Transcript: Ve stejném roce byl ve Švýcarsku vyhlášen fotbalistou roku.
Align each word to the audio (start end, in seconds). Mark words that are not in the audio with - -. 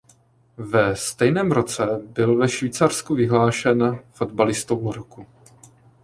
Ve 0.57 0.95
stejném 0.95 1.51
roce 1.51 2.01
byl 2.05 2.37
ve 2.37 2.49
Švýcarsku 2.49 3.15
vyhlášen 3.15 3.99
fotbalistou 4.11 4.91
roku. 4.91 5.27